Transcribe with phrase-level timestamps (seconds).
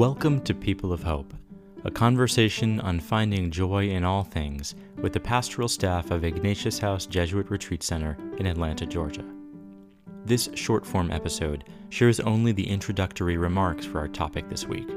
[0.00, 1.34] Welcome to People of Hope,
[1.84, 7.04] a conversation on finding joy in all things with the pastoral staff of Ignatius House
[7.04, 9.26] Jesuit Retreat Center in Atlanta, Georgia.
[10.24, 14.88] This short form episode shares only the introductory remarks for our topic this week.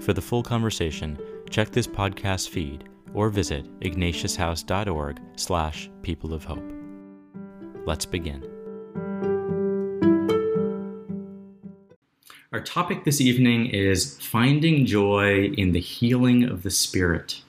[0.00, 1.16] For the full conversation,
[1.48, 6.68] check this podcast feed or visit ignatiushouse.org slash people of hope.
[7.86, 8.51] Let's begin.
[12.52, 17.40] Our topic this evening is finding joy in the healing of the spirit.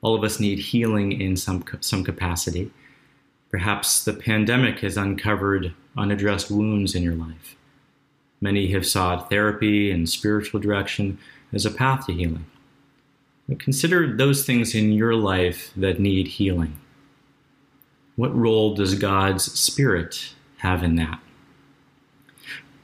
[0.00, 2.72] All of us need healing in some, some capacity.
[3.48, 7.54] Perhaps the pandemic has uncovered unaddressed wounds in your life.
[8.40, 11.18] Many have sought therapy and spiritual direction
[11.52, 12.46] as a path to healing.
[13.60, 16.76] Consider those things in your life that need healing.
[18.16, 21.20] What role does God's Spirit have in that?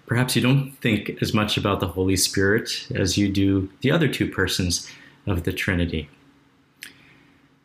[0.08, 4.08] Perhaps you don't think as much about the Holy Spirit as you do the other
[4.08, 4.90] two persons
[5.26, 6.08] of the Trinity.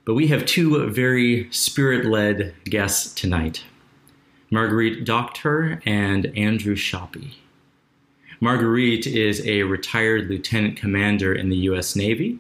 [0.04, 3.64] But we have two very spirit led guests tonight
[4.52, 7.40] Marguerite Doctor and Andrew Shoppy.
[8.42, 11.96] Marguerite is a retired lieutenant commander in the U.S.
[11.96, 12.40] Navy,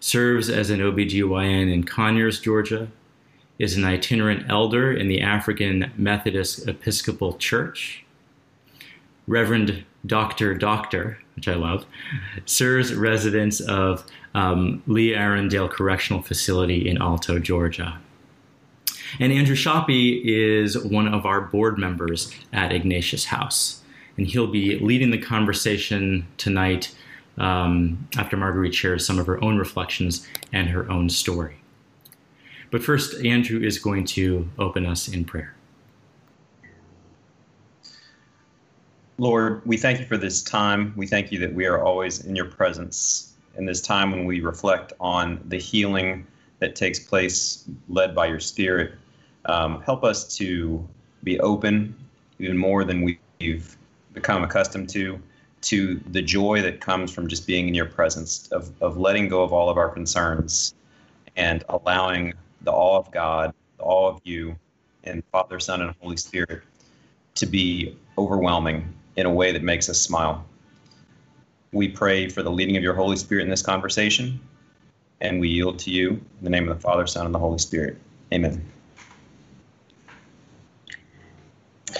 [0.00, 2.88] serves as an OBGYN in Conyers, Georgia,
[3.58, 8.03] is an itinerant elder in the African Methodist Episcopal Church.
[9.26, 10.54] Reverend Dr.
[10.54, 11.86] Doctor, which I love,
[12.44, 17.98] serves residents of um, Lee Arrendale Correctional Facility in Alto, Georgia.
[19.20, 23.82] And Andrew Shoppy is one of our board members at Ignatius House.
[24.16, 26.94] And he'll be leading the conversation tonight
[27.38, 31.56] um, after Marguerite shares some of her own reflections and her own story.
[32.70, 35.54] But first, Andrew is going to open us in prayer.
[39.18, 40.92] Lord, we thank you for this time.
[40.96, 44.40] We thank you that we are always in your presence in this time when we
[44.40, 46.26] reflect on the healing
[46.58, 48.94] that takes place led by your Spirit.
[49.44, 50.86] Um, help us to
[51.22, 51.94] be open
[52.40, 53.02] even more than
[53.38, 53.76] we've
[54.12, 55.20] become accustomed to
[55.62, 59.42] to the joy that comes from just being in your presence, of, of letting go
[59.42, 60.74] of all of our concerns
[61.36, 64.56] and allowing the awe of God, the awe of you,
[65.04, 66.62] and Father, Son, and Holy Spirit
[67.36, 70.44] to be overwhelming in a way that makes us smile.
[71.72, 74.40] We pray for the leading of your Holy Spirit in this conversation,
[75.20, 77.58] and we yield to you in the name of the Father, Son, and the Holy
[77.58, 77.98] Spirit.
[78.32, 78.64] Amen.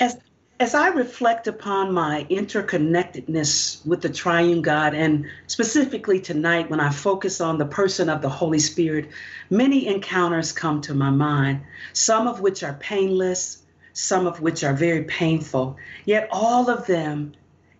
[0.00, 0.18] As,
[0.60, 6.90] as I reflect upon my interconnectedness with the triune God, and specifically tonight when I
[6.90, 9.08] focus on the person of the Holy Spirit,
[9.50, 11.60] many encounters come to my mind,
[11.92, 13.63] some of which are painless,
[13.94, 15.76] some of which are very painful.
[16.04, 17.32] Yet all of them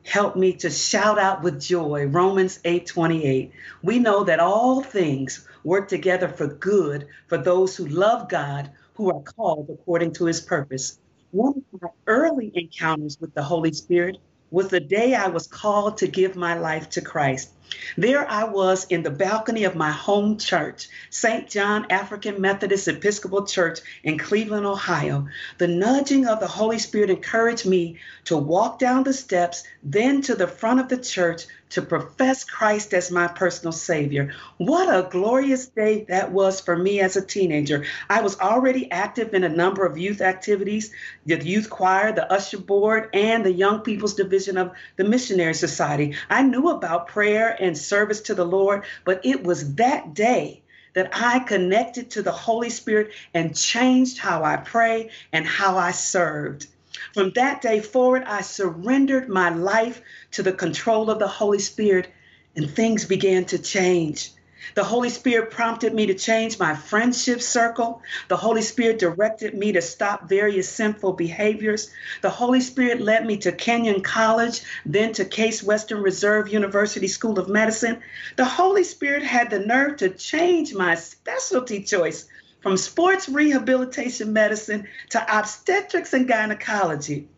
[0.05, 3.53] help me to shout out with joy Romans 8:28.
[3.83, 9.11] We know that all things work together for good for those who love God, who
[9.11, 10.99] are called according to his purpose.
[11.33, 14.19] One of my early encounters with the Holy Spirit
[14.51, 17.51] was the day I was called to give my life to Christ.
[17.97, 21.49] There I was in the balcony of my home church, St.
[21.49, 25.29] John African Methodist Episcopal Church in Cleveland, Ohio.
[25.59, 30.35] The nudging of the Holy Spirit encouraged me to walk down the steps, then to
[30.35, 34.33] the front of the church to profess Christ as my personal Savior.
[34.59, 37.85] What a glorious day that was for me as a teenager.
[38.09, 40.93] I was already active in a number of youth activities
[41.27, 46.15] the youth choir, the usher board, and the Young People's Division of the Missionary Society.
[46.31, 50.63] I knew about prayer and service to the Lord, but it was that day
[50.95, 55.91] that I connected to the Holy Spirit and changed how I pray and how I
[55.91, 56.67] served.
[57.13, 60.01] From that day forward, I surrendered my life
[60.33, 62.09] to the control of the Holy Spirit,
[62.55, 64.31] and things began to change.
[64.75, 68.03] The Holy Spirit prompted me to change my friendship circle.
[68.29, 71.91] The Holy Spirit directed me to stop various sinful behaviors.
[72.23, 77.39] The Holy Spirit led me to Kenyon College, then to Case Western Reserve University School
[77.39, 78.01] of Medicine.
[78.37, 82.27] The Holy Spirit had the nerve to change my specialty choice
[82.63, 87.29] from sports rehabilitation medicine to obstetrics and gynecology.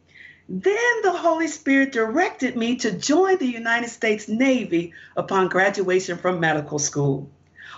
[0.48, 6.38] Then the Holy Spirit directed me to join the United States Navy upon graduation from
[6.38, 7.28] medical school.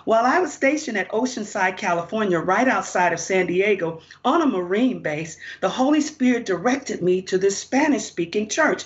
[0.05, 5.01] While I was stationed at Oceanside, California, right outside of San Diego, on a Marine
[5.01, 8.85] base, the Holy Spirit directed me to this Spanish speaking church.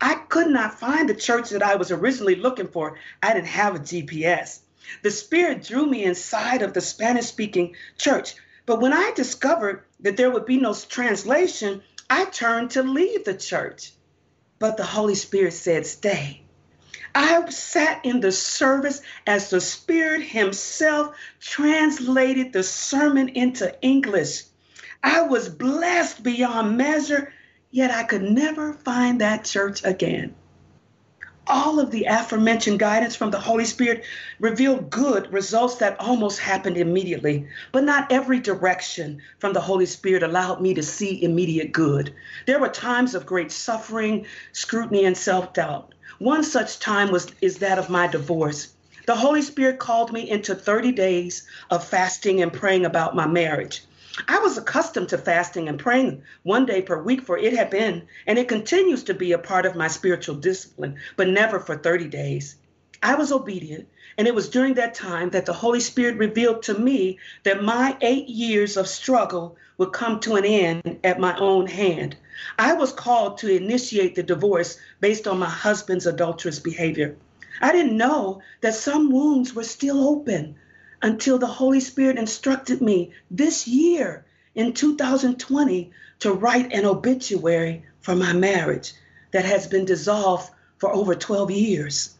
[0.00, 2.98] I could not find the church that I was originally looking for.
[3.20, 4.60] I didn't have a GPS.
[5.02, 8.34] The Spirit drew me inside of the Spanish speaking church.
[8.66, 11.82] But when I discovered that there would be no translation,
[12.16, 13.90] I turned to leave the church.
[14.60, 16.42] But the Holy Spirit said, Stay.
[17.12, 24.44] I sat in the service as the Spirit Himself translated the sermon into English.
[25.02, 27.32] I was blessed beyond measure,
[27.72, 30.36] yet I could never find that church again
[31.46, 34.04] all of the aforementioned guidance from the Holy Spirit
[34.40, 37.46] revealed good results that almost happened immediately.
[37.72, 42.14] But not every direction from the Holy Spirit allowed me to see immediate good.
[42.46, 45.94] There were times of great suffering, scrutiny, and self doubt.
[46.18, 48.68] One such time was is that of my divorce.
[49.06, 53.82] The Holy Spirit called me into 30 days of fasting and praying about my marriage.
[54.28, 58.06] I was accustomed to fasting and praying one day per week, for it had been
[58.28, 62.06] and it continues to be a part of my spiritual discipline, but never for 30
[62.06, 62.54] days.
[63.02, 66.78] I was obedient, and it was during that time that the Holy Spirit revealed to
[66.78, 71.66] me that my eight years of struggle would come to an end at my own
[71.66, 72.16] hand.
[72.56, 77.16] I was called to initiate the divorce based on my husband's adulterous behavior.
[77.60, 80.54] I didn't know that some wounds were still open
[81.04, 84.24] until the Holy Spirit instructed me this year
[84.54, 85.90] in 2020
[86.20, 88.94] to write an obituary for my marriage
[89.30, 92.16] that has been dissolved for over 12 years.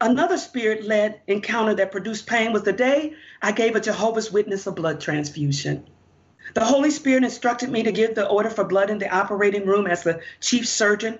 [0.00, 4.68] Another spirit led encounter that produced pain was the day I gave a Jehovah's Witness
[4.68, 5.88] a blood transfusion.
[6.54, 9.88] The Holy Spirit instructed me to give the order for blood in the operating room
[9.88, 11.18] as the chief surgeon.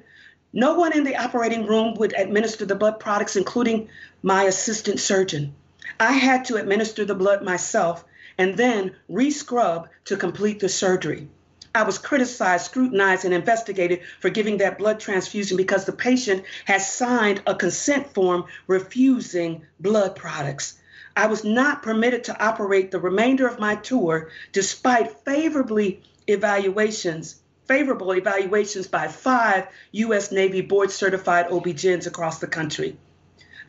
[0.52, 3.88] No one in the operating room would administer the blood products, including
[4.22, 5.56] my assistant surgeon.
[5.98, 8.04] I had to administer the blood myself
[8.38, 11.28] and then re-scrub to complete the surgery.
[11.74, 16.82] I was criticized, scrutinized, and investigated for giving that blood transfusion because the patient had
[16.82, 20.74] signed a consent form refusing blood products.
[21.16, 27.36] I was not permitted to operate the remainder of my tour despite favorably evaluations,
[27.66, 30.30] favorable evaluations by five U.S.
[30.30, 32.96] Navy board certified OB-GYNs across the country.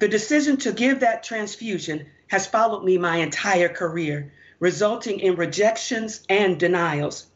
[0.03, 6.25] The decision to give that transfusion has followed me my entire career, resulting in rejections
[6.27, 7.27] and denials.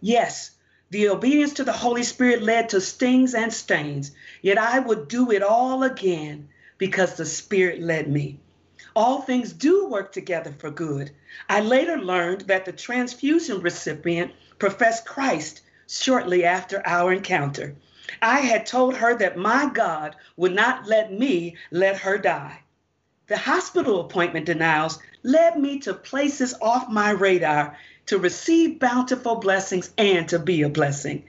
[0.00, 0.50] Yes,
[0.90, 4.10] the obedience to the Holy Spirit led to stings and stains,
[4.42, 8.40] yet I would do it all again because the Spirit led me.
[8.96, 11.12] All things do work together for good.
[11.48, 17.76] I later learned that the transfusion recipient professed Christ shortly after our encounter.
[18.22, 22.60] I had told her that my God would not let me let her die.
[23.26, 27.76] The hospital appointment denials led me to places off my radar
[28.06, 31.24] to receive bountiful blessings and to be a blessing.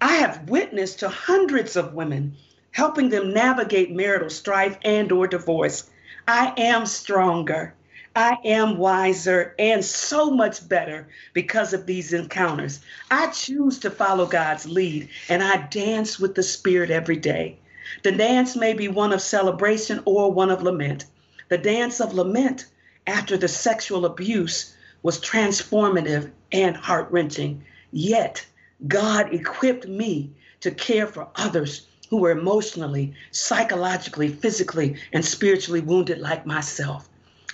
[0.00, 2.36] I have witnessed to hundreds of women
[2.72, 5.90] helping them navigate marital strife and or divorce.
[6.26, 7.74] I am stronger.
[8.14, 12.80] I am wiser and so much better because of these encounters.
[13.10, 17.56] I choose to follow God's lead and I dance with the Spirit every day.
[18.02, 21.06] The dance may be one of celebration or one of lament.
[21.48, 22.66] The dance of lament
[23.06, 27.64] after the sexual abuse was transformative and heart wrenching.
[27.92, 28.44] Yet,
[28.86, 36.18] God equipped me to care for others who were emotionally, psychologically, physically, and spiritually wounded
[36.18, 37.08] like myself.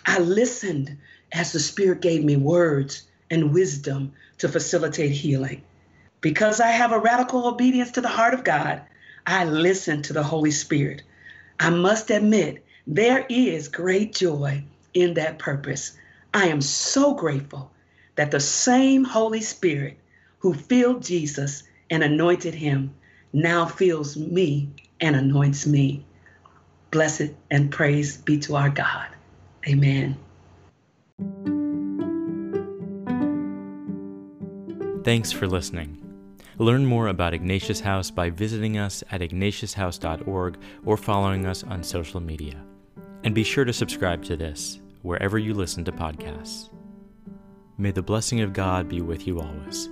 [0.07, 0.97] I listened
[1.33, 5.63] as the Spirit gave me words and wisdom to facilitate healing.
[6.21, 8.83] Because I have a radical obedience to the heart of God,
[9.27, 11.03] I listen to the Holy Spirit.
[11.61, 14.65] I must admit, there is great joy
[14.95, 15.97] in that purpose.
[16.33, 17.71] I am so grateful
[18.17, 19.99] that the same Holy Spirit
[20.39, 22.95] who filled Jesus and anointed him
[23.33, 26.05] now fills me and anoints me.
[26.91, 29.09] Blessed and praise be to our God.
[29.67, 30.17] Amen.
[35.05, 36.05] Thanks for listening.
[36.59, 42.21] Learn more about Ignatius House by visiting us at ignatiushouse.org or following us on social
[42.21, 42.63] media.
[43.25, 46.71] And be sure to subscribe to this wherever you listen to podcasts.
[47.79, 49.89] May the blessing of God be with you always.